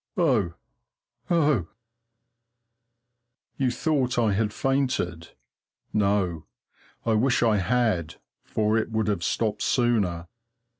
oh! 0.17 0.55
oh! 1.29 1.67
You 3.57 3.69
thought 3.69 4.17
I 4.17 4.33
had 4.33 4.51
fainted? 4.51 5.33
No, 5.93 6.45
I 7.05 7.13
wish 7.13 7.43
I 7.43 7.57
had, 7.57 8.15
for 8.43 8.79
it 8.79 8.89
would 8.89 9.05
have 9.07 9.23
stopped 9.23 9.61
sooner. 9.61 10.27